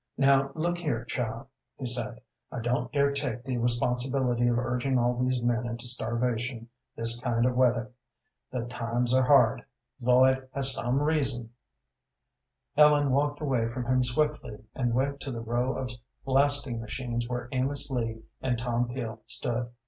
"Now 0.17 0.51
look 0.55 0.79
here, 0.79 1.05
child," 1.05 1.45
he 1.77 1.85
said, 1.85 2.21
"I 2.51 2.59
don't 2.59 2.91
dare 2.91 3.11
take 3.11 3.43
the 3.43 3.59
responsibility 3.59 4.47
of 4.47 4.57
urging 4.57 4.97
all 4.97 5.15
these 5.15 5.43
men 5.43 5.67
into 5.67 5.85
starvation 5.85 6.67
this 6.95 7.21
kind 7.21 7.45
of 7.45 7.55
weather. 7.55 7.91
The 8.51 8.65
times 8.65 9.13
are 9.13 9.21
hard. 9.21 9.63
Lloyd 10.01 10.49
has 10.55 10.73
some 10.73 10.99
reason" 11.03 11.51
Ellen 12.77 13.11
walked 13.11 13.41
away 13.41 13.69
from 13.69 13.85
him 13.85 14.01
swiftly 14.01 14.63
and 14.73 14.95
went 14.95 15.19
to 15.21 15.31
the 15.31 15.39
row 15.39 15.73
of 15.77 15.91
lasting 16.25 16.81
machines 16.81 17.29
where 17.29 17.47
Amos 17.51 17.91
Lee 17.91 18.23
and 18.41 18.57
Tom 18.57 18.87
Peel 18.87 19.21
stood. 19.27 19.69